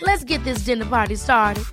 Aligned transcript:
Let's 0.00 0.24
get 0.24 0.44
this 0.44 0.64
dinner 0.64 0.86
party 0.86 1.16
started. 1.16 1.64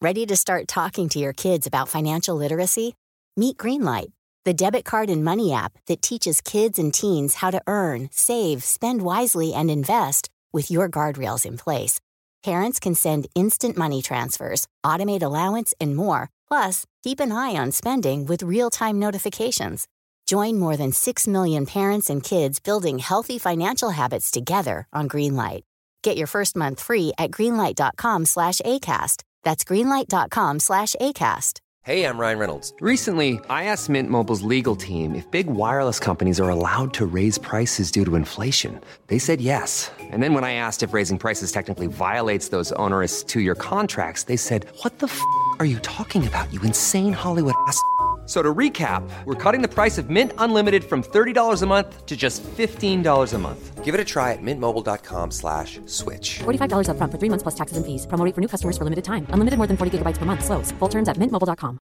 Ready 0.00 0.26
to 0.26 0.36
start 0.36 0.68
talking 0.68 1.08
to 1.10 1.18
your 1.18 1.32
kids 1.32 1.66
about 1.66 1.88
financial 1.88 2.36
literacy? 2.36 2.94
Meet 3.36 3.56
Greenlight, 3.56 4.12
the 4.44 4.52
debit 4.52 4.84
card 4.84 5.08
and 5.08 5.24
money 5.24 5.52
app 5.52 5.72
that 5.86 6.02
teaches 6.02 6.40
kids 6.40 6.78
and 6.78 6.92
teens 6.92 7.36
how 7.36 7.50
to 7.50 7.62
earn, 7.66 8.10
save, 8.12 8.62
spend 8.62 9.02
wisely, 9.02 9.54
and 9.54 9.70
invest 9.70 10.28
with 10.52 10.70
your 10.70 10.88
guardrails 10.90 11.46
in 11.46 11.56
place. 11.56 12.00
Parents 12.44 12.78
can 12.78 12.94
send 12.94 13.26
instant 13.34 13.76
money 13.76 14.02
transfers, 14.02 14.68
automate 14.84 15.22
allowance, 15.22 15.72
and 15.80 15.96
more. 15.96 16.28
Plus, 16.46 16.84
keep 17.02 17.18
an 17.18 17.32
eye 17.32 17.56
on 17.56 17.72
spending 17.72 18.26
with 18.26 18.42
real 18.42 18.68
time 18.68 18.98
notifications. 18.98 19.88
Join 20.26 20.58
more 20.58 20.76
than 20.76 20.92
6 20.92 21.28
million 21.28 21.66
parents 21.66 22.08
and 22.08 22.22
kids 22.22 22.60
building 22.60 22.98
healthy 22.98 23.38
financial 23.38 23.90
habits 23.90 24.30
together 24.30 24.86
on 24.92 25.08
Greenlight. 25.08 25.62
Get 26.02 26.16
your 26.16 26.26
first 26.26 26.54
month 26.54 26.80
free 26.80 27.12
at 27.18 27.30
greenlight.com 27.30 28.26
slash 28.26 28.60
ACAST. 28.60 29.22
That's 29.42 29.64
greenlight.com 29.64 30.60
slash 30.60 30.94
ACAST. 31.00 31.60
Hey, 31.82 32.06
I'm 32.06 32.16
Ryan 32.16 32.38
Reynolds. 32.38 32.72
Recently, 32.80 33.38
I 33.50 33.64
asked 33.64 33.90
Mint 33.90 34.08
Mobile's 34.08 34.40
legal 34.40 34.74
team 34.74 35.14
if 35.14 35.30
big 35.30 35.46
wireless 35.48 35.98
companies 35.98 36.40
are 36.40 36.48
allowed 36.48 36.94
to 36.94 37.04
raise 37.04 37.36
prices 37.36 37.90
due 37.90 38.06
to 38.06 38.16
inflation. 38.16 38.80
They 39.08 39.18
said 39.18 39.42
yes. 39.42 39.90
And 40.00 40.22
then 40.22 40.32
when 40.32 40.44
I 40.44 40.54
asked 40.54 40.82
if 40.82 40.94
raising 40.94 41.18
prices 41.18 41.52
technically 41.52 41.86
violates 41.86 42.48
those 42.48 42.72
onerous 42.72 43.22
two 43.22 43.40
year 43.40 43.54
contracts, 43.54 44.22
they 44.22 44.36
said, 44.36 44.66
What 44.80 44.98
the 44.98 45.08
f 45.08 45.20
are 45.58 45.66
you 45.66 45.78
talking 45.80 46.26
about, 46.26 46.50
you 46.54 46.60
insane 46.62 47.12
Hollywood 47.12 47.54
ass? 47.66 47.78
F- 48.24 48.30
So 48.30 48.42
to 48.42 48.54
recap, 48.54 49.02
we're 49.26 49.34
cutting 49.34 49.60
the 49.60 49.68
price 49.68 49.98
of 49.98 50.08
Mint 50.08 50.32
Unlimited 50.38 50.82
from 50.84 51.02
$30 51.02 51.62
a 51.62 51.66
month 51.66 52.06
to 52.06 52.16
just 52.16 52.42
$15 52.56 53.34
a 53.34 53.38
month. 53.38 53.84
Give 53.84 53.94
it 53.94 54.00
a 54.00 54.04
try 54.04 54.32
at 54.32 54.38
mintmobile.com 54.40 55.30
slash 55.30 55.78
switch. 55.84 56.38
$45 56.44 56.88
upfront 56.88 57.12
for 57.12 57.18
three 57.18 57.28
months 57.28 57.42
plus 57.42 57.54
taxes 57.54 57.76
and 57.76 57.84
fees. 57.84 58.06
Promo 58.06 58.24
rate 58.24 58.34
for 58.34 58.40
new 58.40 58.48
customers 58.48 58.78
for 58.78 58.84
limited 58.84 59.04
time. 59.04 59.26
Unlimited 59.28 59.58
more 59.58 59.66
than 59.66 59.76
40 59.76 59.98
gigabytes 59.98 60.16
per 60.16 60.24
month. 60.24 60.42
Slows. 60.42 60.72
Full 60.78 60.88
terms 60.88 61.10
at 61.10 61.18
mintmobile.com. 61.18 61.78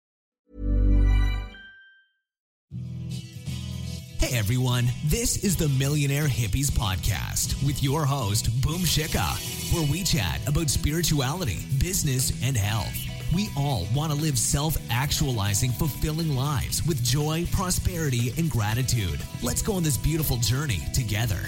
Hey 4.19 4.37
everyone, 4.39 4.87
this 5.07 5.45
is 5.45 5.57
the 5.57 5.69
Millionaire 5.79 6.27
Hippies 6.27 6.71
Podcast 6.71 7.55
with 7.65 7.81
your 7.83 8.05
host, 8.05 8.51
Boom 8.61 8.81
Shikha, 8.83 9.73
where 9.73 9.87
we 9.91 10.03
chat 10.03 10.41
about 10.49 10.69
spirituality, 10.69 11.59
business, 11.79 12.33
and 12.43 12.57
health. 12.57 13.06
We 13.35 13.49
all 13.57 13.87
want 13.95 14.13
to 14.13 14.19
live 14.19 14.39
self 14.39 14.77
actualizing, 14.89 15.73
fulfilling 15.73 16.37
lives 16.37 16.87
with 16.87 17.03
joy, 17.03 17.47
prosperity, 17.51 18.33
and 18.39 18.49
gratitude. 18.49 19.21
Let's 19.43 19.63
go 19.63 19.73
on 19.75 19.83
this 19.83 19.97
beautiful 19.97 20.37
journey 20.37 20.81
together. 20.95 21.41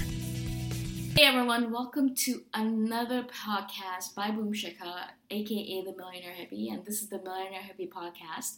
Hey 1.16 1.24
everyone, 1.24 1.72
welcome 1.72 2.14
to 2.16 2.42
another 2.54 3.22
podcast 3.24 4.14
by 4.16 4.30
Boom 4.30 4.52
Shikha, 4.52 5.04
aka 5.30 5.84
the 5.84 5.94
Millionaire 5.96 6.32
Hippie, 6.32 6.72
and 6.72 6.84
this 6.84 7.00
is 7.00 7.08
the 7.08 7.22
Millionaire 7.22 7.62
Hippie 7.62 7.88
Podcast. 7.88 8.56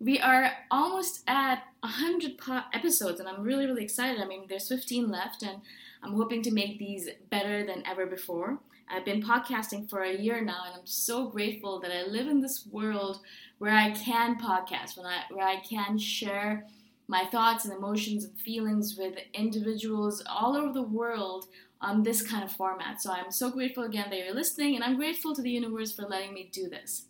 We 0.00 0.18
are 0.18 0.52
almost 0.70 1.24
at 1.26 1.64
100 1.80 2.38
po- 2.38 2.62
episodes, 2.72 3.20
and 3.20 3.28
I'm 3.28 3.42
really, 3.42 3.66
really 3.66 3.84
excited. 3.84 4.22
I 4.22 4.26
mean, 4.26 4.46
there's 4.48 4.68
15 4.68 5.10
left, 5.10 5.42
and 5.42 5.60
I'm 6.02 6.14
hoping 6.14 6.42
to 6.42 6.50
make 6.50 6.78
these 6.78 7.08
better 7.30 7.66
than 7.66 7.82
ever 7.86 8.06
before. 8.06 8.58
I've 8.90 9.04
been 9.04 9.22
podcasting 9.22 9.88
for 9.88 10.02
a 10.02 10.16
year 10.16 10.40
now, 10.40 10.62
and 10.66 10.74
I'm 10.74 10.86
so 10.86 11.28
grateful 11.28 11.78
that 11.80 11.92
I 11.92 12.06
live 12.06 12.26
in 12.26 12.40
this 12.40 12.66
world 12.70 13.20
where 13.58 13.72
I 13.72 13.90
can 13.90 14.38
podcast, 14.38 14.96
when 14.96 15.06
I, 15.06 15.24
where 15.30 15.46
I 15.46 15.60
can 15.60 15.98
share 15.98 16.66
my 17.06 17.24
thoughts 17.26 17.64
and 17.64 17.74
emotions 17.74 18.24
and 18.24 18.38
feelings 18.38 18.96
with 18.96 19.18
individuals 19.34 20.22
all 20.28 20.56
over 20.56 20.72
the 20.72 20.82
world 20.82 21.46
on 21.80 22.02
this 22.02 22.22
kind 22.22 22.42
of 22.42 22.50
format. 22.50 23.00
So 23.00 23.12
I'm 23.12 23.30
so 23.30 23.50
grateful 23.50 23.84
again 23.84 24.10
that 24.10 24.18
you're 24.18 24.34
listening, 24.34 24.74
and 24.74 24.84
I'm 24.84 24.96
grateful 24.96 25.34
to 25.34 25.42
the 25.42 25.50
universe 25.50 25.92
for 25.92 26.02
letting 26.02 26.34
me 26.34 26.48
do 26.52 26.68
this. 26.68 27.04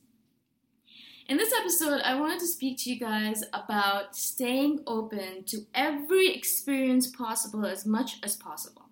In 1.28 1.36
this 1.36 1.52
episode, 1.52 2.00
I 2.00 2.18
wanted 2.18 2.40
to 2.40 2.46
speak 2.46 2.78
to 2.78 2.90
you 2.90 2.98
guys 2.98 3.44
about 3.52 4.16
staying 4.16 4.82
open 4.86 5.44
to 5.44 5.66
every 5.74 6.34
experience 6.34 7.06
possible 7.06 7.66
as 7.66 7.84
much 7.84 8.18
as 8.22 8.34
possible. 8.34 8.87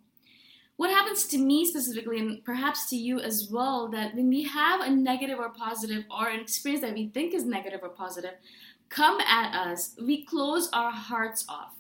What 0.76 0.90
happens 0.90 1.26
to 1.28 1.38
me 1.38 1.64
specifically, 1.64 2.19
and 2.19 2.44
perhaps 2.44 2.90
to 2.90 2.96
you 2.96 3.19
as 3.19 3.49
well, 3.50 3.88
that 3.88 4.14
when 4.14 4.28
we 4.28 4.43
have 4.43 4.81
a 4.81 4.90
negative 4.90 5.38
or 5.38 5.49
positive, 5.49 6.05
or 6.11 6.28
an 6.28 6.40
experience 6.40 6.82
that 6.82 6.93
we 6.93 7.08
think 7.08 7.32
is 7.32 7.44
negative 7.44 7.81
or 7.82 7.88
positive, 7.88 8.34
come 8.90 9.19
at 9.20 9.55
us, 9.55 9.96
we 10.00 10.25
close 10.25 10.69
our 10.73 10.90
hearts 10.90 11.46
off. 11.49 11.73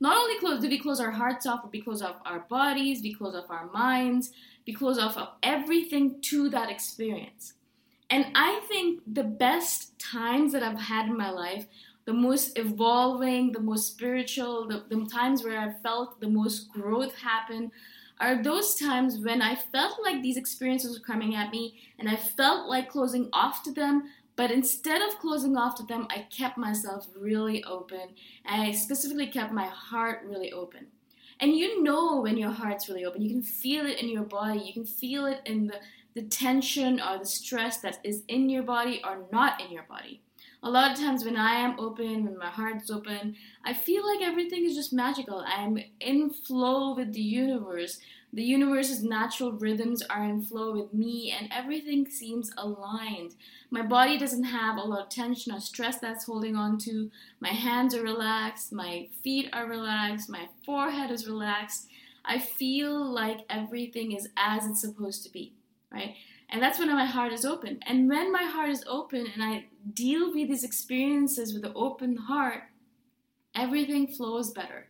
Not 0.00 0.16
only 0.16 0.38
close, 0.38 0.62
do 0.62 0.68
we 0.68 0.78
close 0.78 1.00
our 1.00 1.10
hearts 1.10 1.44
off, 1.44 1.62
but 1.62 1.72
we 1.72 1.82
close 1.82 2.02
off 2.02 2.16
our 2.24 2.40
bodies, 2.40 3.02
we 3.02 3.12
close 3.12 3.34
off 3.34 3.50
our 3.50 3.66
minds, 3.72 4.32
we 4.66 4.72
close 4.72 4.98
off 4.98 5.16
of 5.16 5.28
everything 5.42 6.20
to 6.22 6.48
that 6.50 6.70
experience. 6.70 7.54
And 8.08 8.26
I 8.34 8.60
think 8.68 9.02
the 9.06 9.24
best 9.24 9.98
times 9.98 10.52
that 10.52 10.62
I've 10.62 10.78
had 10.78 11.06
in 11.06 11.16
my 11.18 11.30
life, 11.30 11.66
the 12.06 12.14
most 12.14 12.58
evolving, 12.58 13.52
the 13.52 13.60
most 13.60 13.88
spiritual, 13.88 14.66
the, 14.66 14.84
the 14.88 15.04
times 15.06 15.44
where 15.44 15.60
I 15.60 15.74
felt 15.82 16.20
the 16.20 16.28
most 16.28 16.70
growth 16.70 17.14
happen, 17.16 17.70
are 18.20 18.42
those 18.42 18.74
times 18.74 19.18
when 19.18 19.40
I 19.42 19.54
felt 19.54 19.98
like 20.02 20.22
these 20.22 20.36
experiences 20.36 20.98
were 20.98 21.04
coming 21.04 21.34
at 21.34 21.50
me 21.50 21.78
and 21.98 22.08
I 22.08 22.16
felt 22.16 22.68
like 22.68 22.90
closing 22.90 23.28
off 23.32 23.62
to 23.64 23.72
them, 23.72 24.10
but 24.36 24.50
instead 24.50 25.02
of 25.02 25.18
closing 25.18 25.56
off 25.56 25.74
to 25.76 25.82
them, 25.84 26.06
I 26.10 26.26
kept 26.30 26.58
myself 26.58 27.06
really 27.16 27.62
open. 27.64 28.14
And 28.44 28.62
I 28.62 28.72
specifically 28.72 29.28
kept 29.28 29.52
my 29.52 29.66
heart 29.66 30.22
really 30.24 30.52
open. 30.52 30.86
And 31.40 31.56
you 31.56 31.82
know 31.82 32.20
when 32.20 32.36
your 32.36 32.50
heart's 32.50 32.88
really 32.88 33.04
open, 33.04 33.22
you 33.22 33.30
can 33.30 33.42
feel 33.42 33.86
it 33.86 33.98
in 33.98 34.08
your 34.08 34.24
body, 34.24 34.60
you 34.60 34.72
can 34.72 34.84
feel 34.84 35.26
it 35.26 35.40
in 35.44 35.68
the, 35.68 35.80
the 36.14 36.22
tension 36.22 37.00
or 37.00 37.18
the 37.18 37.26
stress 37.26 37.78
that 37.78 37.98
is 38.02 38.24
in 38.26 38.50
your 38.50 38.64
body 38.64 39.00
or 39.04 39.24
not 39.30 39.60
in 39.60 39.70
your 39.70 39.84
body 39.84 40.20
a 40.62 40.70
lot 40.70 40.92
of 40.92 40.98
times 40.98 41.24
when 41.24 41.36
I 41.36 41.54
am 41.54 41.78
open, 41.78 42.24
when 42.24 42.36
my 42.36 42.50
heart's 42.50 42.90
open, 42.90 43.36
I 43.64 43.72
feel 43.74 44.04
like 44.06 44.26
everything 44.26 44.64
is 44.64 44.74
just 44.74 44.92
magical. 44.92 45.44
I'm 45.46 45.78
in 46.00 46.30
flow 46.30 46.94
with 46.94 47.12
the 47.12 47.20
universe. 47.20 48.00
The 48.32 48.42
universe's 48.42 49.02
natural 49.02 49.52
rhythms 49.52 50.02
are 50.02 50.24
in 50.24 50.42
flow 50.42 50.72
with 50.72 50.92
me, 50.92 51.34
and 51.38 51.48
everything 51.50 52.06
seems 52.06 52.50
aligned. 52.58 53.34
My 53.70 53.82
body 53.82 54.18
doesn't 54.18 54.44
have 54.44 54.76
a 54.76 54.82
lot 54.82 55.04
of 55.04 55.08
tension 55.08 55.52
or 55.52 55.60
stress 55.60 55.98
that's 55.98 56.26
holding 56.26 56.54
on 56.54 56.76
to. 56.78 57.10
My 57.40 57.50
hands 57.50 57.94
are 57.94 58.02
relaxed, 58.02 58.72
my 58.72 59.08
feet 59.22 59.48
are 59.52 59.66
relaxed, 59.66 60.28
my 60.28 60.48
forehead 60.66 61.10
is 61.10 61.26
relaxed. 61.26 61.86
I 62.24 62.38
feel 62.38 63.02
like 63.02 63.38
everything 63.48 64.12
is 64.12 64.28
as 64.36 64.66
it's 64.66 64.82
supposed 64.82 65.22
to 65.24 65.32
be, 65.32 65.54
right? 65.90 66.14
And 66.50 66.62
that's 66.62 66.78
when 66.78 66.88
my 66.88 67.04
heart 67.04 67.32
is 67.32 67.44
open. 67.44 67.80
And 67.86 68.08
when 68.08 68.32
my 68.32 68.44
heart 68.44 68.70
is 68.70 68.84
open 68.88 69.26
and 69.32 69.42
I 69.42 69.66
deal 69.92 70.32
with 70.32 70.48
these 70.48 70.64
experiences 70.64 71.52
with 71.52 71.64
an 71.64 71.72
open 71.74 72.16
heart, 72.16 72.62
everything 73.54 74.06
flows 74.06 74.50
better. 74.50 74.86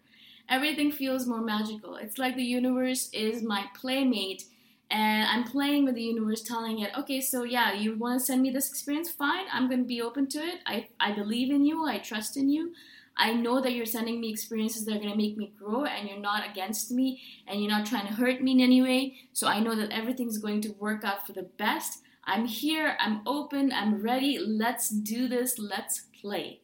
Everything 0.48 0.92
feels 0.92 1.26
more 1.26 1.42
magical. 1.42 1.96
It's 1.96 2.16
like 2.16 2.36
the 2.36 2.42
universe 2.42 3.10
is 3.12 3.42
my 3.42 3.66
playmate 3.74 4.44
and 4.90 5.28
I'm 5.28 5.44
playing 5.44 5.84
with 5.84 5.96
the 5.96 6.02
universe, 6.02 6.42
telling 6.42 6.78
it, 6.78 6.96
okay, 6.96 7.20
so 7.20 7.42
yeah, 7.42 7.74
you 7.74 7.94
want 7.96 8.20
to 8.20 8.24
send 8.24 8.40
me 8.40 8.50
this 8.50 8.70
experience? 8.70 9.10
Fine, 9.10 9.44
I'm 9.52 9.68
going 9.68 9.80
to 9.80 9.86
be 9.86 10.00
open 10.00 10.28
to 10.28 10.38
it. 10.38 10.60
I, 10.64 10.88
I 10.98 11.12
believe 11.12 11.50
in 11.50 11.64
you, 11.64 11.86
I 11.86 11.98
trust 11.98 12.36
in 12.38 12.48
you. 12.48 12.72
I 13.18 13.32
know 13.32 13.60
that 13.60 13.72
you're 13.72 13.86
sending 13.86 14.20
me 14.20 14.30
experiences 14.30 14.84
that 14.84 14.92
are 14.92 15.00
going 15.00 15.10
to 15.10 15.16
make 15.16 15.36
me 15.36 15.52
grow 15.58 15.84
and 15.84 16.08
you're 16.08 16.20
not 16.20 16.48
against 16.48 16.92
me 16.92 17.20
and 17.46 17.60
you're 17.60 17.70
not 17.70 17.86
trying 17.86 18.06
to 18.06 18.12
hurt 18.14 18.40
me 18.40 18.52
in 18.52 18.60
any 18.60 18.80
way. 18.80 19.14
So 19.32 19.48
I 19.48 19.58
know 19.60 19.74
that 19.74 19.90
everything's 19.90 20.38
going 20.38 20.60
to 20.62 20.74
work 20.78 21.04
out 21.04 21.26
for 21.26 21.32
the 21.32 21.42
best. 21.42 22.00
I'm 22.24 22.46
here, 22.46 22.96
I'm 23.00 23.22
open, 23.26 23.72
I'm 23.72 24.02
ready. 24.02 24.38
Let's 24.38 24.88
do 24.90 25.28
this, 25.28 25.58
let's 25.58 26.04
play. 26.20 26.60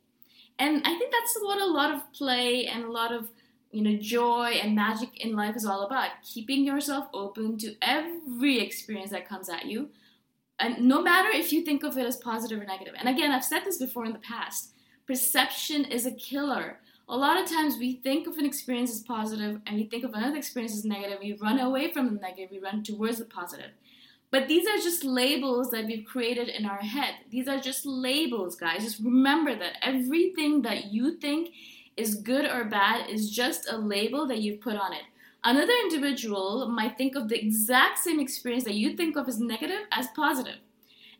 And 0.58 0.82
I 0.84 0.96
think 0.96 1.12
that's 1.12 1.36
what 1.40 1.60
a 1.60 1.66
lot 1.66 1.92
of 1.92 2.12
play 2.12 2.66
and 2.66 2.84
a 2.84 2.90
lot 2.90 3.12
of 3.12 3.30
you 3.74 3.82
know 3.82 3.96
joy 3.96 4.60
and 4.62 4.76
magic 4.76 5.08
in 5.16 5.34
life 5.34 5.56
is 5.56 5.66
all 5.66 5.82
about 5.82 6.10
keeping 6.22 6.64
yourself 6.64 7.08
open 7.12 7.58
to 7.58 7.74
every 7.82 8.60
experience 8.60 9.10
that 9.10 9.28
comes 9.28 9.48
at 9.48 9.64
you 9.64 9.88
and 10.60 10.78
no 10.86 11.02
matter 11.02 11.28
if 11.30 11.52
you 11.52 11.64
think 11.64 11.82
of 11.82 11.98
it 11.98 12.06
as 12.06 12.16
positive 12.16 12.60
or 12.60 12.64
negative. 12.64 12.94
and 12.96 13.08
again 13.08 13.32
i've 13.32 13.44
said 13.44 13.64
this 13.64 13.78
before 13.78 14.04
in 14.04 14.12
the 14.12 14.18
past 14.20 14.73
perception 15.06 15.84
is 15.84 16.06
a 16.06 16.12
killer. 16.12 16.78
A 17.08 17.16
lot 17.16 17.40
of 17.40 17.48
times 17.48 17.76
we 17.76 17.96
think 17.96 18.26
of 18.26 18.38
an 18.38 18.46
experience 18.46 18.90
as 18.90 19.02
positive 19.02 19.60
and 19.66 19.76
we 19.76 19.84
think 19.84 20.04
of 20.04 20.14
another 20.14 20.36
experience 20.36 20.72
as 20.72 20.84
negative. 20.84 21.18
We 21.20 21.34
run 21.34 21.60
away 21.60 21.92
from 21.92 22.06
the 22.06 22.20
negative, 22.20 22.50
we 22.50 22.58
run 22.58 22.82
towards 22.82 23.18
the 23.18 23.26
positive. 23.26 23.72
But 24.30 24.48
these 24.48 24.66
are 24.66 24.82
just 24.82 25.04
labels 25.04 25.70
that 25.70 25.86
we've 25.86 26.06
created 26.06 26.48
in 26.48 26.66
our 26.66 26.78
head. 26.78 27.14
These 27.30 27.46
are 27.46 27.60
just 27.60 27.86
labels, 27.86 28.56
guys. 28.56 28.82
Just 28.82 29.00
remember 29.00 29.54
that 29.54 29.76
everything 29.82 30.62
that 30.62 30.86
you 30.86 31.18
think 31.18 31.50
is 31.96 32.16
good 32.16 32.46
or 32.46 32.64
bad 32.64 33.08
is 33.08 33.30
just 33.30 33.70
a 33.70 33.76
label 33.76 34.26
that 34.26 34.40
you've 34.40 34.60
put 34.60 34.76
on 34.76 34.92
it. 34.92 35.02
Another 35.44 35.74
individual 35.84 36.66
might 36.68 36.96
think 36.96 37.14
of 37.14 37.28
the 37.28 37.38
exact 37.38 37.98
same 37.98 38.18
experience 38.18 38.64
that 38.64 38.74
you 38.74 38.96
think 38.96 39.16
of 39.16 39.28
as 39.28 39.38
negative 39.38 39.82
as 39.92 40.08
positive 40.16 40.56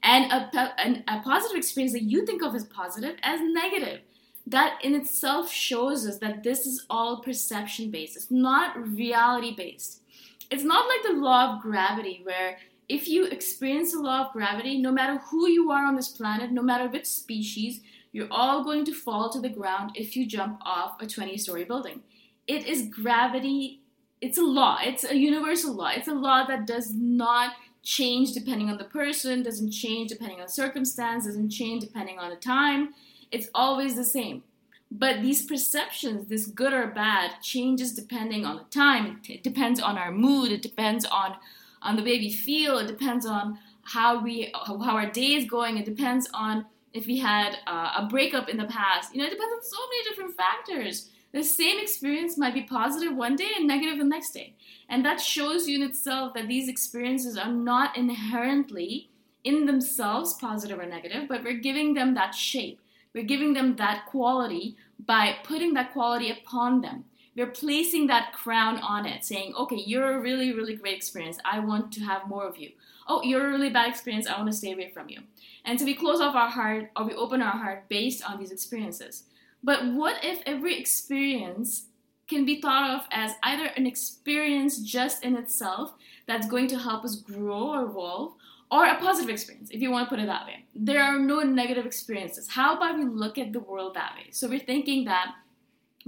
and 0.05 0.31
a, 0.31 1.03
a 1.09 1.21
positive 1.23 1.57
experience 1.57 1.95
that 1.95 2.03
you 2.03 2.25
think 2.27 2.43
of 2.43 2.55
as 2.55 2.65
positive 2.65 3.17
as 3.23 3.41
negative. 3.43 4.01
That 4.47 4.79
in 4.85 4.95
itself 4.95 5.51
shows 5.51 6.07
us 6.07 6.19
that 6.19 6.43
this 6.43 6.67
is 6.67 6.85
all 6.91 7.23
perception 7.23 7.91
based, 7.91 8.15
it's 8.15 8.31
not 8.31 8.77
reality 8.77 9.55
based. 9.57 10.03
It's 10.51 10.63
not 10.63 10.87
like 10.87 11.03
the 11.03 11.19
law 11.19 11.55
of 11.55 11.63
gravity, 11.63 12.21
where 12.23 12.59
if 12.87 13.09
you 13.09 13.25
experience 13.25 13.93
the 13.93 14.01
law 14.01 14.27
of 14.27 14.33
gravity, 14.35 14.79
no 14.79 14.93
matter 14.93 15.19
who 15.31 15.49
you 15.49 15.71
are 15.71 15.87
on 15.87 15.97
this 15.97 16.09
planet, 16.09 16.53
no 16.53 16.61
matter 16.61 16.87
which 16.87 17.07
species, 17.07 17.81
you're 18.13 18.29
all 18.31 18.63
going 18.63 18.85
to 18.85 18.93
fall 18.93 19.31
to 19.31 19.41
the 19.41 19.49
ground 19.49 19.93
if 19.95 20.15
you 20.15 20.27
jump 20.27 20.61
off 20.63 21.01
a 21.01 21.07
20 21.07 21.39
story 21.39 21.65
building. 21.65 22.03
It 22.47 22.67
is 22.67 22.89
gravity, 22.89 23.81
it's 24.21 24.37
a 24.37 24.43
law, 24.43 24.79
it's 24.83 25.05
a 25.05 25.17
universal 25.17 25.73
law, 25.73 25.89
it's 25.89 26.09
a 26.09 26.15
law 26.15 26.45
that 26.47 26.67
does 26.67 26.93
not 26.93 27.55
change 27.85 28.33
depending 28.33 28.71
on 28.71 28.79
the 28.79 28.85
person, 28.85 29.43
doesn't 29.43 29.71
change 29.71 30.09
depending 30.09 30.41
on 30.41 30.49
circumstance, 30.49 31.27
doesn't 31.27 31.51
change 31.51 31.85
depending 31.85 32.19
on 32.19 32.31
the 32.31 32.37
time. 32.37 32.95
It's 33.31 33.49
always 33.55 33.95
the 33.95 34.05
same. 34.05 34.43
But 34.91 35.23
these 35.23 35.45
perceptions, 35.45 36.29
this 36.29 36.47
good 36.47 36.73
or 36.73 36.87
bad, 36.87 37.43
changes 37.43 37.93
depending 37.93 38.45
on 38.45 38.57
the 38.57 38.65
time. 38.65 39.21
It 39.29 39.43
depends 39.43 39.81
on 39.81 39.99
our 39.99 40.11
mood. 40.11 40.51
It 40.51 40.63
depends 40.63 41.05
on 41.05 41.37
on 41.83 41.97
the 41.97 42.03
way 42.03 42.19
we 42.19 42.33
feel. 42.33 42.79
It 42.79 42.87
depends 42.87 43.27
on 43.27 43.59
how 43.83 44.23
we 44.23 44.53
how 44.67 44.81
our 44.81 45.11
day 45.11 45.35
is 45.35 45.45
going. 45.45 45.77
It 45.77 45.85
depends 45.85 46.29
on 46.33 46.65
if 46.93 47.07
we 47.07 47.19
had 47.19 47.59
uh, 47.67 47.93
a 47.99 48.07
breakup 48.09 48.49
in 48.49 48.57
the 48.57 48.67
past. 48.67 49.13
You 49.15 49.21
know, 49.21 49.27
it 49.27 49.31
depends 49.31 49.53
on 49.53 49.63
so 49.63 49.77
many 49.91 50.09
different 50.09 50.37
factors 50.37 51.11
the 51.35 51.43
same 51.43 51.81
experience 51.81 52.39
might 52.39 52.55
be 52.55 52.63
positive 52.63 53.17
one 53.17 53.35
day 53.35 53.51
and 53.57 53.67
negative 53.67 53.99
the 53.99 54.05
next 54.05 54.31
day. 54.31 54.55
And 54.89 55.05
that 55.05 55.21
shows 55.21 55.67
you 55.67 55.75
in 55.75 55.83
itself 55.83 56.33
that 56.35 56.47
these 56.47 56.69
experiences 56.69 57.37
are 57.37 57.51
not 57.51 57.97
inherently 57.97 59.11
in 59.43 59.67
themselves 59.67 60.35
positive 60.35 60.79
or 60.79 60.87
negative, 60.87 61.27
but 61.29 61.43
we're 61.43 61.59
giving 61.59 61.95
them 61.95 62.15
that 62.15 62.37
shape. 62.37 62.81
We're 63.13 63.25
giving 63.25 63.53
them 63.53 63.75
that 63.77 64.07
quality 64.07 64.77
by 65.05 65.35
putting 65.43 65.75
that 65.75 65.93
quality 65.93 66.31
upon 66.31 66.83
them. 66.83 67.05
We're 67.35 67.49
placing 67.49 68.07
that 68.07 68.33
crown 68.33 68.79
on 68.79 69.05
it, 69.05 69.25
saying, 69.25 69.55
okay, 69.57 69.83
you're 69.85 70.17
a 70.17 70.21
really, 70.21 70.53
really 70.53 70.77
great 70.77 70.97
experience. 70.97 71.39
I 71.45 71.59
want 71.59 71.93
to 71.95 72.01
have 72.03 72.29
more 72.29 72.47
of 72.47 72.59
you. 72.59 72.71
Oh, 73.09 73.23
you're 73.25 73.49
a 73.49 73.51
really 73.51 73.71
bad 73.71 73.89
experience. 73.89 74.29
I 74.29 74.37
want 74.37 74.53
to 74.53 74.57
stay 74.57 74.73
away 74.73 74.93
from 74.95 75.09
you. 75.09 75.19
And 75.65 75.81
so 75.81 75.85
we 75.85 75.95
close 75.95 76.21
off 76.21 76.37
our 76.37 76.49
heart 76.49 76.93
or 76.97 77.05
we 77.05 77.15
open 77.15 77.43
our 77.43 77.59
heart 77.59 77.89
based 77.89 78.23
on 78.23 78.39
these 78.39 78.53
experiences. 78.53 79.25
But 79.65 79.95
what 79.95 80.23
if 80.23 80.43
every 80.45 80.79
experience 80.79 81.87
can 82.29 82.45
be 82.45 82.61
thought 82.61 82.91
of 82.91 83.07
as 83.11 83.33
either 83.43 83.67
an 83.77 83.87
experience 83.87 84.79
just 84.79 85.25
in 85.25 85.37
itself 85.37 85.95
that's 86.27 86.47
going 86.47 86.69
to 86.69 86.79
help 86.79 87.05
us 87.05 87.17
grow 87.17 87.71
or 87.71 87.85
evolve, 87.85 88.35
or 88.71 88.87
a 88.87 88.99
positive 88.99 89.31
experience, 89.31 89.71
if 89.71 89.81
you 89.81 89.91
want 89.91 90.07
to 90.07 90.15
put 90.15 90.23
it 90.23 90.27
that 90.27 90.47
way. 90.47 90.65
There 90.75 91.03
are 91.03 91.19
no 91.19 91.41
negative 91.41 91.87
experiences. 91.87 92.49
How 92.49 92.77
about 92.77 92.99
we 92.99 93.05
look 93.05 93.39
at 93.39 93.53
the 93.53 93.61
world 93.61 93.95
that 93.95 94.15
way? 94.17 94.31
So 94.31 94.49
we're 94.49 94.59
thinking 94.59 95.05
that 95.05 95.35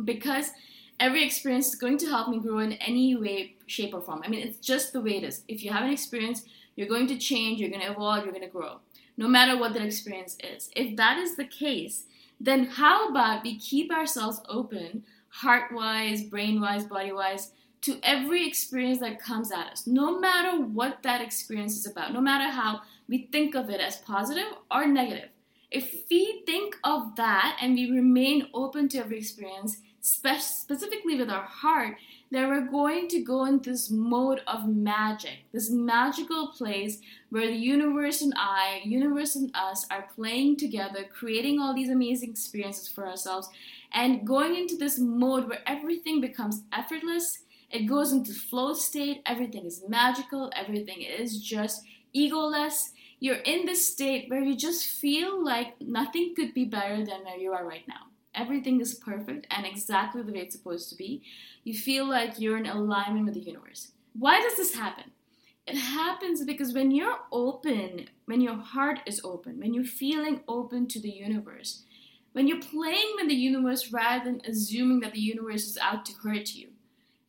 because 0.05 0.51
every 0.99 1.25
experience 1.25 1.69
is 1.69 1.75
going 1.77 1.99
to 1.99 2.07
help 2.07 2.29
me 2.29 2.39
grow 2.41 2.59
in 2.59 2.73
any 2.75 3.15
way, 3.15 3.55
shape, 3.67 3.95
or 3.95 4.01
form. 4.01 4.23
I 4.25 4.29
mean, 4.29 4.47
it's 4.47 4.59
just 4.59 4.93
the 4.93 5.01
way 5.01 5.17
it 5.19 5.25
is. 5.25 5.43
If 5.49 5.63
you 5.63 5.71
have 5.71 5.85
an 5.85 5.93
experience, 5.93 6.45
you're 6.75 6.89
going 6.89 7.07
to 7.09 7.19
change, 7.19 7.61
you're 7.61 7.71
going 7.71 7.83
to 7.83 7.93
evolve, 7.93 8.25
you're 8.25 8.33
going 8.33 8.45
to 8.45 8.51
grow, 8.51 8.81
no 9.17 9.29
matter 9.29 9.59
what 9.59 9.73
that 9.75 9.83
experience 9.83 10.37
is. 10.43 10.71
If 10.75 10.97
that 10.97 11.19
is 11.19 11.37
the 11.37 11.47
case, 11.47 12.05
then 12.41 12.65
how 12.65 13.09
about 13.09 13.43
we 13.43 13.59
keep 13.59 13.93
ourselves 13.93 14.41
open, 14.49 15.05
heart 15.29 15.73
wise, 15.73 16.25
brain 16.25 16.61
wise, 16.61 16.85
body 16.85 17.13
wise, 17.13 17.53
to 17.83 17.99
every 18.03 18.47
experience 18.47 18.99
that 19.01 19.21
comes 19.21 19.53
at 19.53 19.67
us, 19.69 19.87
no 19.87 20.19
matter 20.19 20.61
what 20.61 21.03
that 21.03 21.21
experience 21.21 21.77
is 21.77 21.87
about, 21.87 22.13
no 22.13 22.21
matter 22.21 22.51
how 22.51 22.81
we 23.09 23.29
think 23.31 23.55
of 23.55 23.71
it 23.71 23.81
as 23.81 23.99
positive 23.99 24.49
or 24.71 24.87
negative. 24.87 25.29
If 25.71 26.05
we 26.11 26.43
think 26.47 26.77
of 26.85 27.17
that 27.17 27.59
and 27.61 27.75
we 27.75 27.91
remain 27.91 28.49
open 28.55 28.89
to 28.91 28.99
every 28.99 29.19
experience, 29.19 29.79
spe- 30.01 30.41
specifically 30.41 31.17
with 31.17 31.31
our 31.31 31.45
heart, 31.45 31.97
then 32.31 32.49
we're 32.49 32.71
going 32.71 33.09
to 33.09 33.23
go 33.23 33.45
in 33.45 33.61
this 33.61 33.91
mode 33.91 34.43
of 34.47 34.67
magic, 34.69 35.45
this 35.53 35.71
magical 35.71 36.49
place 36.49 37.01
where 37.31 37.47
the 37.47 37.55
universe 37.55 38.21
and 38.21 38.35
I, 38.37 38.81
universe 38.85 39.37
and 39.37 39.51
us 39.55 39.87
are 39.91 40.09
playing 40.15 40.57
together, 40.57 41.05
creating 41.05 41.61
all 41.61 41.75
these 41.75 41.91
amazing 41.91 42.31
experiences 42.31 42.89
for 42.89 43.07
ourselves, 43.07 43.49
and 43.93 44.27
going 44.27 44.57
into 44.57 44.77
this 44.77 44.99
mode 44.99 45.49
where 45.49 45.63
everything 45.67 46.21
becomes 46.21 46.63
effortless. 46.73 47.39
It 47.71 47.87
goes 47.87 48.13
into 48.13 48.33
flow 48.33 48.75
state, 48.75 49.23
everything 49.27 49.65
is 49.65 49.85
magical, 49.89 50.51
everything 50.55 51.03
is 51.03 51.41
just 51.41 51.83
egoless. 52.15 52.91
You're 53.21 53.37
in 53.37 53.67
this 53.67 53.93
state 53.93 54.29
where 54.29 54.43
you 54.43 54.57
just 54.57 54.87
feel 54.87 55.43
like 55.45 55.81
nothing 55.81 56.35
could 56.35 56.55
be 56.55 56.65
better 56.65 56.97
than 56.97 57.25
where 57.25 57.39
you 57.39 57.53
are 57.53 57.67
right 57.67 57.87
now 57.89 58.07
everything 58.37 58.81
is 58.81 58.95
perfect 58.95 59.47
and 59.51 59.67
exactly 59.67 60.23
the 60.23 60.33
way 60.33 60.41
it's 60.41 60.55
supposed 60.55 60.89
to 60.91 60.97
be, 60.97 61.23
you 61.65 61.75
feel 61.75 62.09
like 62.09 62.39
you're 62.39 62.59
in 62.59 62.67
alignment 62.67 63.27
with 63.27 63.35
the 63.35 63.41
universe. 63.41 63.93
Why 64.13 64.41
does 64.41 64.57
this 64.57 64.75
happen? 64.75 65.11
It 65.67 65.77
happens 65.77 66.45
because 66.45 66.73
when 66.73 66.93
you're 66.93 67.19
open, 67.33 68.09
when 68.27 68.41
your 68.41 68.55
heart 68.55 69.01
is 69.05 69.21
open, 69.25 69.59
when 69.59 69.75
you're 69.75 69.85
feeling 69.85 70.43
open 70.47 70.87
to 70.89 71.01
the 71.01 71.11
universe, 71.11 71.83
when 72.33 72.47
you're 72.47 72.61
playing 72.61 73.15
with 73.17 73.29
the 73.29 73.35
universe 73.35 73.91
rather 73.91 74.25
than 74.25 74.43
assuming 74.47 75.01
that 75.01 75.13
the 75.13 75.21
universe 75.21 75.65
is 75.65 75.79
out 75.79 76.05
to 76.05 76.13
hurt 76.23 76.55
you, 76.55 76.69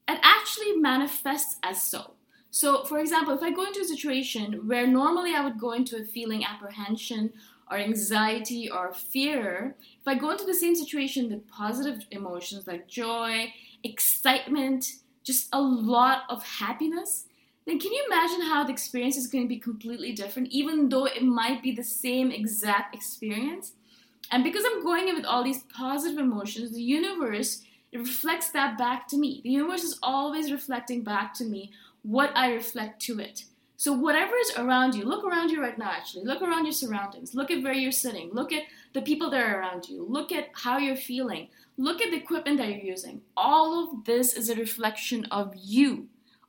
it 0.08 0.20
actually 0.22 0.74
manifests 0.74 1.58
as 1.64 1.82
so. 1.82 2.12
So, 2.52 2.84
for 2.86 3.00
example, 3.00 3.34
if 3.34 3.42
I 3.42 3.52
go 3.52 3.66
into 3.66 3.82
a 3.82 3.86
situation 3.86 4.68
where 4.68 4.88
normally 4.88 5.34
I 5.34 5.44
would 5.44 5.60
go 5.60 5.74
into 5.74 5.98
a 5.98 6.06
feeling 6.06 6.44
apprehension 6.44 7.34
or 7.70 7.78
anxiety 7.78 8.70
or 8.70 8.94
fear, 8.94 9.76
if 10.00 10.08
I 10.08 10.16
go 10.16 10.32
into 10.32 10.46
the 10.46 10.54
same 10.54 10.76
situation 10.76 11.30
with 11.30 11.48
positive 11.48 12.06
emotions 12.12 12.68
like 12.68 12.88
joy, 12.88 13.54
excitement, 13.84 14.86
just 15.24 15.50
a 15.52 15.62
lot 15.62 16.24
of 16.30 16.44
happiness, 16.44 17.26
then 17.66 17.80
can 17.80 17.92
you 17.92 18.04
imagine 18.08 18.42
how 18.42 18.64
the 18.64 18.72
experience 18.72 19.18
is 19.18 19.28
going 19.28 19.44
to 19.44 19.50
be 19.50 19.60
completely 19.60 20.14
different, 20.14 20.50
even 20.50 20.88
though 20.88 21.06
it 21.06 21.24
might 21.24 21.62
be 21.62 21.74
the 21.74 21.84
same 21.84 22.32
exact 22.32 22.96
experience? 22.96 23.74
And 24.32 24.44
because 24.44 24.64
I'm 24.66 24.84
going 24.84 25.10
in 25.10 25.16
with 25.16 25.26
all 25.26 25.44
these 25.44 25.64
positive 25.64 26.18
emotions, 26.18 26.72
the 26.72 26.82
universe 26.82 27.64
it 27.92 28.00
reflects 28.00 28.50
that 28.52 28.78
back 28.78 29.08
to 29.10 29.18
me. 29.18 29.42
The 29.44 29.50
universe 29.50 29.84
is 29.84 30.00
always 30.04 30.52
reflecting 30.52 31.04
back 31.04 31.34
to 31.36 31.46
me 31.46 31.72
what 32.02 32.32
I 32.36 32.54
reflect 32.54 33.02
to 33.04 33.20
it. 33.20 33.46
So, 33.80 33.94
whatever 33.94 34.36
is 34.36 34.54
around 34.58 34.96
you, 34.96 35.06
look 35.06 35.24
around 35.24 35.52
you 35.52 35.62
right 35.62 35.78
now, 35.78 35.92
actually. 35.92 36.24
Look 36.26 36.42
around 36.42 36.66
your 36.66 36.74
surroundings. 36.74 37.36
Look 37.36 37.52
at 37.52 37.62
where 37.62 37.74
you're 37.74 37.92
sitting. 37.92 38.32
Look 38.34 38.52
at 38.52 38.64
the 38.94 39.04
people 39.04 39.30
that 39.30 39.40
are 39.40 39.60
around 39.60 39.88
you. 39.88 40.04
Look 40.04 40.32
at 40.32 40.50
how 40.54 40.80
you're 40.80 40.96
feeling. 40.96 41.50
Look 41.78 42.02
at 42.02 42.10
the 42.10 42.18
equipment 42.18 42.58
that 42.58 42.70
you're 42.70 42.80
using. 42.80 43.22
All 43.38 43.84
of 43.84 44.06
this 44.06 44.34
is 44.34 44.50
a 44.50 44.56
reflection 44.56 45.26
of 45.26 45.54
you. 45.56 46.08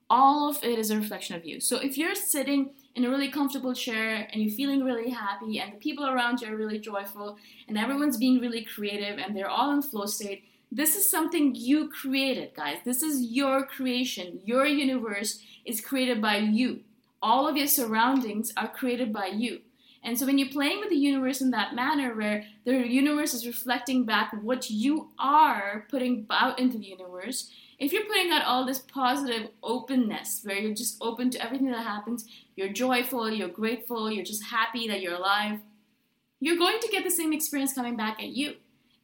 All 0.08 0.48
of 0.48 0.64
it 0.64 0.78
is 0.78 0.90
a 0.90 0.96
reflection 0.96 1.36
of 1.36 1.44
you. 1.44 1.60
So, 1.60 1.76
if 1.76 1.98
you're 1.98 2.14
sitting 2.14 2.70
in 2.94 3.04
a 3.04 3.10
really 3.10 3.28
comfortable 3.28 3.74
chair 3.74 4.26
and 4.32 4.42
you're 4.42 4.54
feeling 4.54 4.82
really 4.82 5.10
happy, 5.10 5.60
and 5.60 5.74
the 5.74 5.76
people 5.76 6.06
around 6.06 6.40
you 6.40 6.50
are 6.50 6.56
really 6.56 6.78
joyful, 6.78 7.36
and 7.68 7.76
everyone's 7.76 8.16
being 8.16 8.40
really 8.40 8.64
creative, 8.64 9.18
and 9.18 9.36
they're 9.36 9.50
all 9.50 9.70
in 9.72 9.82
flow 9.82 10.06
state, 10.06 10.44
this 10.72 10.96
is 10.96 11.10
something 11.10 11.54
you 11.54 11.90
created, 11.90 12.54
guys. 12.54 12.78
This 12.86 13.02
is 13.02 13.20
your 13.20 13.66
creation. 13.66 14.40
Your 14.46 14.64
universe 14.64 15.42
is 15.66 15.82
created 15.82 16.22
by 16.22 16.38
you 16.38 16.84
all 17.22 17.48
of 17.48 17.56
your 17.56 17.66
surroundings 17.66 18.52
are 18.56 18.68
created 18.68 19.12
by 19.12 19.26
you. 19.26 19.60
And 20.02 20.18
so 20.18 20.26
when 20.26 20.38
you're 20.38 20.48
playing 20.48 20.80
with 20.80 20.90
the 20.90 20.96
universe 20.96 21.40
in 21.40 21.50
that 21.50 21.74
manner, 21.74 22.14
where 22.14 22.44
the 22.64 22.86
universe 22.86 23.34
is 23.34 23.46
reflecting 23.46 24.04
back 24.04 24.32
what 24.42 24.70
you 24.70 25.10
are 25.18 25.86
putting 25.90 26.26
out 26.30 26.58
into 26.58 26.78
the 26.78 26.86
universe, 26.86 27.50
if 27.78 27.92
you're 27.92 28.04
putting 28.04 28.30
out 28.30 28.44
all 28.44 28.64
this 28.64 28.78
positive 28.78 29.50
openness, 29.62 30.40
where 30.44 30.58
you're 30.58 30.74
just 30.74 30.96
open 31.00 31.30
to 31.30 31.44
everything 31.44 31.70
that 31.70 31.84
happens, 31.84 32.26
you're 32.56 32.72
joyful, 32.72 33.30
you're 33.30 33.48
grateful, 33.48 34.10
you're 34.10 34.24
just 34.24 34.44
happy 34.44 34.88
that 34.88 35.00
you're 35.00 35.14
alive, 35.14 35.60
you're 36.40 36.56
going 36.56 36.78
to 36.80 36.88
get 36.88 37.04
the 37.04 37.10
same 37.10 37.32
experience 37.32 37.72
coming 37.72 37.96
back 37.96 38.20
at 38.20 38.28
you. 38.28 38.54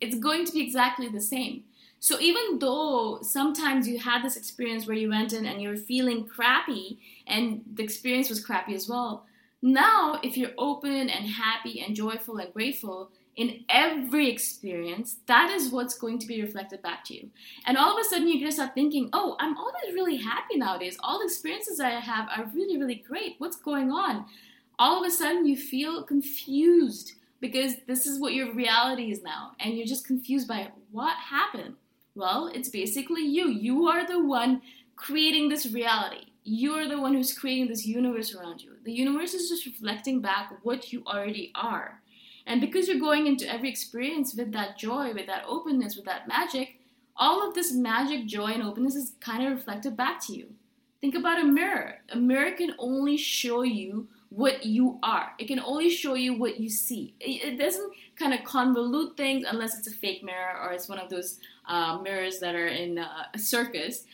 It's 0.01 0.19
going 0.19 0.45
to 0.45 0.53
be 0.53 0.61
exactly 0.61 1.09
the 1.09 1.21
same. 1.21 1.65
So 2.05 2.21
even 2.21 2.59
though 2.59 3.21
sometimes 3.23 3.89
you 3.89 3.99
had 3.99 4.23
this 4.23 4.37
experience 4.37 4.87
where 4.87 4.95
you 4.95 5.09
went 5.09 5.33
in 5.33 5.47
and 5.47 5.63
you 5.63 5.71
were 5.71 5.77
feeling 5.79 6.27
crappy 6.27 6.99
and 7.27 7.63
the 7.77 7.83
experience 7.83 8.29
was 8.29 8.45
crappy 8.45 8.75
as 8.75 8.87
well, 8.87 9.25
now 9.63 10.21
if 10.23 10.37
you're 10.37 10.51
open 10.59 11.09
and 11.09 11.27
happy 11.27 11.81
and 11.81 11.97
joyful 11.97 12.37
and 12.37 12.53
grateful 12.53 13.11
in 13.37 13.65
every 13.71 14.31
experience, 14.31 15.17
that 15.29 15.51
is 15.51 15.71
what's 15.71 15.97
going 15.97 16.19
to 16.19 16.27
be 16.27 16.43
reflected 16.43 16.83
back 16.83 17.07
to 17.07 17.15
you. 17.15 17.31
And 17.65 17.79
all 17.79 17.95
of 17.95 17.99
a 17.99 18.07
sudden 18.07 18.29
you're 18.29 18.39
gonna 18.39 18.53
start 18.53 18.75
thinking, 18.75 19.09
oh, 19.15 19.37
I'm 19.41 19.57
always 19.57 19.95
really 19.95 20.17
happy 20.17 20.59
nowadays. 20.59 20.99
All 21.01 21.21
the 21.21 21.25
experiences 21.25 21.81
I 21.81 21.89
have 21.89 22.29
are 22.29 22.53
really, 22.55 22.77
really 22.77 23.03
great. 23.09 23.37
What's 23.39 23.57
going 23.57 23.91
on? 23.91 24.27
All 24.79 25.01
of 25.01 25.09
a 25.09 25.11
sudden 25.11 25.47
you 25.47 25.57
feel 25.57 26.03
confused 26.03 27.15
because 27.41 27.77
this 27.87 28.05
is 28.05 28.21
what 28.21 28.35
your 28.35 28.53
reality 28.53 29.11
is 29.11 29.23
now 29.23 29.53
and 29.59 29.75
you're 29.75 29.87
just 29.87 30.07
confused 30.07 30.47
by 30.47 30.71
what 30.93 31.17
happened 31.17 31.77
well, 32.15 32.51
it's 32.55 32.69
basically 32.69 33.23
you. 33.23 33.49
You 33.49 33.87
are 33.87 34.07
the 34.07 34.23
one 34.23 34.63
creating 34.97 35.49
this 35.49 35.67
reality. 35.67 36.27
You're 36.45 36.89
the 36.89 37.01
one 37.01 37.15
who's 37.15 37.37
creating 37.37 37.69
this 37.69 37.87
universe 37.87 38.35
around 38.35 38.63
you. 38.63 38.73
The 38.85 38.93
universe 38.93 39.35
is 39.35 39.49
just 39.49 39.67
reflecting 39.67 40.21
back 40.21 40.53
what 40.63 40.93
you 40.93 41.03
already 41.07 41.51
are. 41.55 42.01
And 42.47 42.61
because 42.61 42.87
you're 42.87 43.01
going 43.01 43.27
into 43.27 43.51
every 43.51 43.71
experience 43.71 44.35
with 44.35 44.53
that 44.53 44.79
joy, 44.79 45.13
with 45.15 45.27
that 45.27 45.45
openness, 45.49 45.97
with 45.97 46.05
that 46.05 46.29
magic, 46.29 46.81
all 47.17 47.47
of 47.47 47.55
this 47.55 47.73
magic, 47.73 48.27
joy, 48.27 48.53
and 48.53 48.63
openness 48.63 48.95
is 48.95 49.13
kind 49.21 49.47
of 49.47 49.53
reflected 49.53 49.97
back 49.97 50.21
to 50.27 50.35
you. 50.35 50.53
Think 51.01 51.15
about 51.15 51.41
a 51.41 51.45
mirror. 51.45 51.99
A 52.11 52.17
mirror 52.17 52.51
can 52.53 52.75
only 52.79 53.17
show 53.17 53.63
you 53.63 54.09
what 54.35 54.67
you 54.67 54.99
are. 55.03 55.33
It 55.39 55.47
can 55.47 55.61
only 55.61 55.91
show 55.91 56.15
you 56.15 56.35
what 56.35 56.59
you 56.59 56.69
see. 56.69 57.15
It, 57.21 57.57
doesn't 57.59 57.93
kind 58.17 58.35
of 58.35 58.41
convolute 58.41 59.17
things 59.17 59.47
unless 59.49 59.79
it's 59.79 59.87
a 59.87 59.93
fake 59.93 60.25
mirror 60.25 60.59
or 60.61 60.73
it's 60.73 60.89
one 60.89 60.99
of 60.99 61.09
those 61.09 61.39
uh, 61.67 61.99
mirrors 61.99 62.41
that 62.41 62.55
are 62.57 62.67
in 62.67 62.99
uh, 62.99 63.27
a 63.33 63.39
circus. 63.39 64.05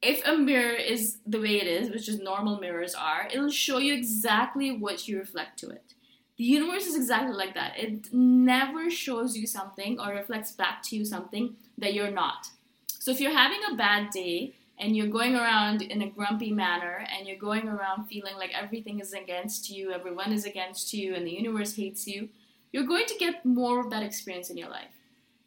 If 0.00 0.26
a 0.26 0.36
mirror 0.36 0.74
is 0.74 1.18
the 1.26 1.38
way 1.38 1.60
it 1.60 1.66
is, 1.66 1.90
which 1.90 2.08
is 2.08 2.18
normal 2.18 2.60
mirrors 2.60 2.94
are, 2.94 3.28
it'll 3.32 3.50
show 3.50 3.78
you 3.78 3.92
exactly 3.94 4.76
what 4.76 5.06
you 5.06 5.18
reflect 5.18 5.58
to 5.60 5.70
it. 5.70 5.94
The 6.38 6.44
universe 6.44 6.86
is 6.86 6.96
exactly 6.96 7.36
like 7.36 7.54
that. 7.54 7.78
It 7.78 8.12
never 8.12 8.90
shows 8.90 9.36
you 9.36 9.46
something 9.46 10.00
or 10.00 10.14
reflects 10.14 10.52
back 10.52 10.82
to 10.84 10.96
you 10.96 11.04
something 11.04 11.56
that 11.76 11.92
you're 11.92 12.10
not. 12.10 12.48
So 12.88 13.10
if 13.10 13.20
you're 13.20 13.36
having 13.36 13.60
a 13.70 13.76
bad 13.76 14.10
day, 14.10 14.54
and 14.78 14.96
you're 14.96 15.08
going 15.08 15.36
around 15.36 15.82
in 15.82 16.02
a 16.02 16.10
grumpy 16.10 16.50
manner 16.50 17.06
and 17.16 17.26
you're 17.26 17.38
going 17.38 17.68
around 17.68 18.06
feeling 18.06 18.36
like 18.36 18.50
everything 18.54 19.00
is 19.00 19.12
against 19.12 19.70
you, 19.70 19.92
everyone 19.92 20.32
is 20.32 20.44
against 20.44 20.92
you, 20.92 21.14
and 21.14 21.26
the 21.26 21.30
universe 21.30 21.76
hates 21.76 22.06
you, 22.06 22.28
you're 22.72 22.86
going 22.86 23.06
to 23.06 23.18
get 23.18 23.44
more 23.44 23.80
of 23.80 23.90
that 23.90 24.02
experience 24.02 24.50
in 24.50 24.56
your 24.56 24.70
life. 24.70 24.90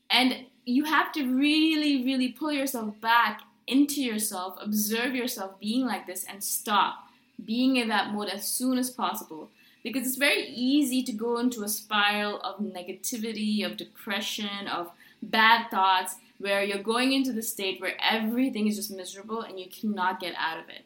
And 0.10 0.46
you 0.65 0.86
have 0.86 1.12
to 1.13 1.36
really, 1.36 2.03
really 2.05 2.29
pull 2.29 2.51
yourself 2.51 3.00
back 3.01 3.41
into 3.67 4.01
yourself, 4.01 4.58
observe 4.62 5.15
yourself 5.15 5.60
being 5.60 5.86
like 5.86 6.05
this, 6.05 6.24
and 6.29 6.44
stop 6.44 6.96
being 7.44 7.77
in 7.77 7.88
that 7.89 8.13
mode 8.13 8.29
as 8.29 8.48
soon 8.48 8.77
as 8.77 8.89
possible. 8.89 9.50
Because 9.84 10.08
it's 10.08 10.17
very 10.17 10.48
easy 10.48 11.03
to 11.03 11.12
go 11.12 11.38
into 11.38 11.63
a 11.63 11.70
spiral 11.70 12.39
of 12.41 12.60
negativity, 12.60 13.65
of 13.65 13.77
depression, 13.77 14.67
of 14.67 14.91
bad 15.22 15.70
thoughts 15.70 16.15
where 16.38 16.63
you're 16.63 16.84
going 16.84 17.13
into 17.13 17.32
the 17.32 17.42
state 17.42 17.80
where 17.80 17.96
everything 18.01 18.68
is 18.68 18.75
just 18.75 18.92
miserable 18.92 19.42
and 19.42 19.60
you 19.60 19.68
cannot 19.70 20.20
get 20.20 20.34
out 20.38 20.60
of 20.60 20.70
it. 20.70 20.86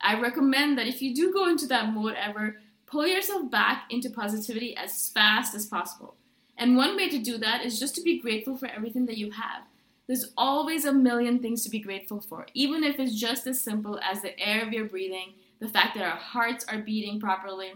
I 0.00 0.20
recommend 0.20 0.78
that 0.78 0.86
if 0.86 1.02
you 1.02 1.14
do 1.14 1.32
go 1.32 1.48
into 1.48 1.66
that 1.68 1.92
mode 1.92 2.14
ever, 2.14 2.56
pull 2.86 3.06
yourself 3.06 3.50
back 3.50 3.84
into 3.90 4.10
positivity 4.10 4.76
as 4.76 5.08
fast 5.10 5.54
as 5.54 5.66
possible. 5.66 6.14
And 6.56 6.76
one 6.76 6.96
way 6.96 7.08
to 7.08 7.18
do 7.18 7.38
that 7.38 7.64
is 7.64 7.78
just 7.78 7.94
to 7.96 8.02
be 8.02 8.20
grateful 8.20 8.56
for 8.56 8.66
everything 8.66 9.06
that 9.06 9.18
you 9.18 9.30
have. 9.32 9.62
There's 10.06 10.32
always 10.36 10.84
a 10.84 10.92
million 10.92 11.40
things 11.40 11.64
to 11.64 11.70
be 11.70 11.80
grateful 11.80 12.20
for, 12.20 12.46
even 12.54 12.84
if 12.84 13.00
it's 13.00 13.18
just 13.18 13.46
as 13.46 13.60
simple 13.60 13.98
as 14.08 14.22
the 14.22 14.38
air 14.38 14.68
we 14.70 14.78
are 14.78 14.84
breathing, 14.84 15.34
the 15.58 15.68
fact 15.68 15.96
that 15.96 16.04
our 16.04 16.16
hearts 16.16 16.64
are 16.68 16.78
beating 16.78 17.18
properly, 17.18 17.72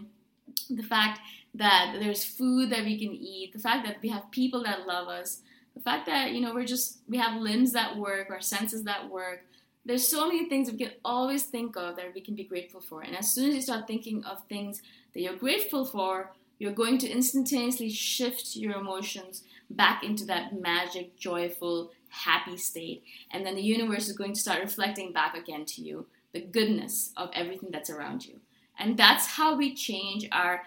the 0.69 0.83
fact 0.83 1.19
that 1.53 1.97
there's 1.99 2.23
food 2.23 2.69
that 2.69 2.85
we 2.85 2.97
can 2.97 3.11
eat, 3.11 3.51
the 3.51 3.59
fact 3.59 3.85
that 3.85 3.97
we 4.01 4.09
have 4.09 4.31
people 4.31 4.63
that 4.63 4.87
love 4.87 5.09
us, 5.09 5.41
the 5.75 5.81
fact 5.81 6.05
that 6.07 6.31
you 6.31 6.41
know 6.41 6.53
we're 6.53 6.65
just 6.65 6.99
we 7.07 7.17
have 7.17 7.41
limbs 7.41 7.71
that 7.73 7.97
work 7.97 8.29
our 8.29 8.41
senses 8.41 8.83
that 8.83 9.09
work. 9.09 9.45
There's 9.83 10.07
so 10.07 10.27
many 10.27 10.47
things 10.47 10.71
we 10.71 10.77
can 10.77 10.91
always 11.03 11.43
think 11.43 11.75
of 11.75 11.95
that 11.95 12.13
we 12.13 12.21
can 12.21 12.35
be 12.35 12.43
grateful 12.43 12.81
for. 12.81 13.01
And 13.01 13.17
as 13.17 13.33
soon 13.33 13.49
as 13.49 13.55
you 13.55 13.61
start 13.63 13.87
thinking 13.87 14.23
of 14.25 14.43
things 14.47 14.79
that 15.13 15.21
you're 15.21 15.35
grateful 15.35 15.85
for 15.85 16.31
you're 16.61 16.71
going 16.71 16.99
to 16.99 17.09
instantaneously 17.09 17.89
shift 17.89 18.55
your 18.55 18.73
emotions 18.73 19.43
back 19.71 20.03
into 20.03 20.23
that 20.25 20.61
magic 20.61 21.17
joyful 21.17 21.89
happy 22.09 22.55
state. 22.55 23.03
And 23.31 23.43
then 23.43 23.55
the 23.55 23.63
universe 23.63 24.07
is 24.07 24.15
going 24.15 24.33
to 24.35 24.39
start 24.39 24.61
reflecting 24.61 25.11
back 25.11 25.35
again 25.35 25.65
to 25.65 25.81
you 25.81 26.05
the 26.33 26.41
goodness 26.41 27.13
of 27.17 27.31
everything 27.33 27.69
that's 27.71 27.89
around 27.89 28.27
you. 28.27 28.41
And 28.77 28.95
that's 28.95 29.25
how 29.25 29.55
we 29.55 29.73
change 29.73 30.27
our 30.31 30.61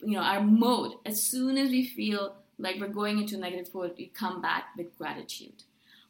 you 0.00 0.12
know 0.12 0.22
our 0.22 0.42
mode. 0.42 0.92
As 1.06 1.22
soon 1.22 1.56
as 1.56 1.70
we 1.70 1.86
feel 1.86 2.36
like 2.58 2.80
we're 2.80 2.88
going 2.88 3.18
into 3.18 3.36
a 3.36 3.38
negative 3.38 3.72
we 3.74 4.10
come 4.14 4.40
back 4.40 4.68
with 4.76 4.96
gratitude. 4.96 5.64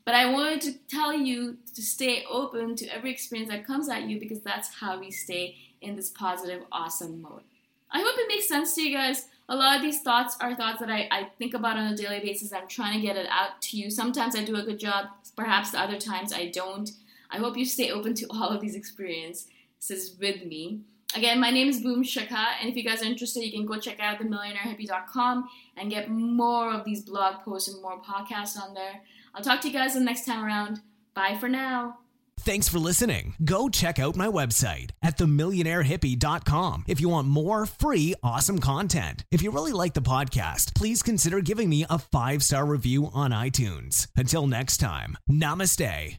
But 0.05 0.15
I 0.15 0.31
wanted 0.31 0.61
to 0.63 0.73
tell 0.89 1.13
you 1.13 1.57
to 1.75 1.83
stay 1.83 2.25
open 2.31 2.77
to 2.77 2.87
every 2.95 3.11
experience 3.11 3.51
that 3.51 3.67
comes 3.67 3.89
at 3.89 4.03
you 4.03 4.21
because 4.21 4.41
that's 4.41 4.75
how 4.81 5.01
we 5.01 5.11
stay 5.11 5.57
in 5.81 5.97
this 5.97 6.11
positive, 6.11 6.63
awesome 6.71 7.23
mode. 7.23 7.43
I 7.91 8.01
hope 8.01 8.19
it 8.19 8.29
makes 8.29 8.49
sense 8.49 8.75
to 8.75 8.83
you 8.83 8.95
guys. 8.95 9.29
A 9.49 9.57
lot 9.57 9.77
of 9.77 9.83
these 9.83 10.01
thoughts 10.01 10.37
are 10.41 10.55
thoughts 10.55 10.81
that 10.81 10.91
I, 10.91 11.09
I 11.11 11.29
think 11.39 11.55
about 11.55 11.77
on 11.77 11.93
a 11.93 11.97
daily 11.97 12.21
basis. 12.21 12.53
I'm 12.53 12.69
trying 12.69 12.95
to 12.95 13.07
get 13.07 13.17
it 13.17 13.27
out 13.31 13.61
to 13.63 13.77
you. 13.77 13.91
Sometimes 13.91 14.37
I 14.37 14.45
do 14.45 14.57
a 14.57 14.63
good 14.63 14.79
job, 14.79 15.07
perhaps 15.37 15.71
the 15.71 15.81
other 15.81 15.99
times 15.99 16.33
I 16.33 16.49
don't. 16.49 16.91
I 17.31 17.39
hope 17.39 17.57
you 17.57 17.65
stay 17.65 17.91
open 17.91 18.15
to 18.15 18.27
all 18.31 18.49
of 18.49 18.61
these 18.61 18.75
experiences 18.75 20.17
with 20.19 20.45
me. 20.45 20.81
Again, 21.17 21.41
my 21.41 21.51
name 21.51 21.69
is 21.69 21.81
Boom 21.81 22.03
Shikha, 22.03 22.45
and 22.61 22.69
if 22.69 22.77
you 22.77 22.83
guys 22.83 23.03
are 23.03 23.07
interested, 23.07 23.45
you 23.45 23.53
can 23.53 23.67
go 23.67 23.79
check 23.79 24.01
out 24.01 24.19
themillionairehippie.com 24.19 25.49
and 25.77 25.91
get 25.91 26.11
more 26.11 26.73
of 26.73 26.85
these 26.85 27.03
blog 27.03 27.45
posts 27.45 27.73
and 27.73 27.81
more 27.83 28.01
podcasts 28.03 28.61
on 28.61 28.75
there. 28.75 29.01
I'll 29.35 29.43
talk 29.43 29.61
to 29.61 29.69
you 29.69 29.75
guys 29.75 29.95
the 29.95 30.01
next 30.01 30.27
time 30.27 30.45
around. 30.45 30.81
Bye 31.15 31.37
for 31.39 31.49
now. 31.49 31.99
Thanks 32.41 32.69
for 32.69 32.79
listening. 32.79 33.35
Go 33.45 33.69
check 33.69 33.99
out 33.99 34.17
my 34.17 34.27
website 34.27 34.91
at 35.03 35.17
themillionairehippie.com 35.17 36.85
if 36.89 37.01
you 37.01 37.09
want 37.09 37.29
more 37.29 37.65
free, 37.65 38.15
awesome 38.23 38.59
content. 38.59 39.25
If 39.31 39.41
you 39.41 39.51
really 39.51 39.73
like 39.73 39.95
the 39.95 40.03
podcast, 40.03 40.75
please 40.75 41.03
consider 41.03 41.41
giving 41.41 41.71
me 41.71 41.87
a 41.89 41.99
five 41.99 42.43
star 42.43 42.67
review 42.67 43.09
on 43.15 43.31
iTunes. 43.31 44.09
Until 44.17 44.47
next 44.47 44.79
time, 44.79 45.17
namaste. 45.31 46.19